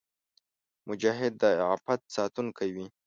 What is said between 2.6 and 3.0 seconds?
وي.